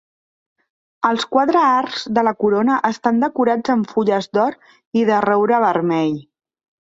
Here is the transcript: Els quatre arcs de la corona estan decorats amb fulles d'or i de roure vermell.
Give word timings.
Els 1.09 1.25
quatre 1.33 1.59
arcs 1.73 2.05
de 2.17 2.23
la 2.27 2.33
corona 2.43 2.77
estan 2.89 3.19
decorats 3.25 3.75
amb 3.75 3.93
fulles 3.93 4.29
d'or 4.39 4.59
i 5.03 5.05
de 5.11 5.21
roure 5.27 5.61
vermell. 5.67 6.19